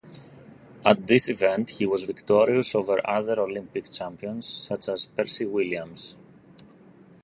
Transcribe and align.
At 0.83 1.05
this 1.05 1.29
event, 1.29 1.69
he 1.69 1.85
was 1.85 2.05
victorious 2.05 2.73
over 2.73 2.99
other 3.07 3.39
Olympic 3.39 3.85
champions, 3.91 4.47
such 4.47 4.89
as 4.89 5.05
Percy 5.05 5.45
Williams. 5.45 6.17